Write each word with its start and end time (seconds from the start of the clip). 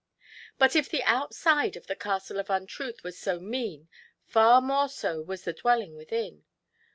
But 0.57 0.75
if 0.75 0.89
the 0.89 1.03
outside 1.03 1.75
of 1.75 1.85
the 1.85 1.95
Castle 1.95 2.39
of 2.39 2.49
Untruth 2.49 3.03
was 3.03 3.19
so 3.19 3.39
mean, 3.39 3.87
far 4.25 4.59
more 4.59 4.89
so 4.89 5.21
was 5.21 5.43
the 5.43 5.53
dwelling 5.53 5.95
within. 5.95 6.43